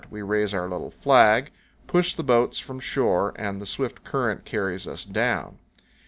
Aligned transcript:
We 0.09 0.23
raise 0.23 0.51
our 0.51 0.67
little 0.67 0.89
flag, 0.89 1.51
push 1.85 2.15
the 2.15 2.23
boats 2.23 2.57
from 2.57 2.79
shore, 2.79 3.33
and 3.35 3.61
the 3.61 3.67
swift 3.67 4.03
current 4.03 4.45
carries 4.45 4.87
us 4.87 5.05
down. 5.05 5.59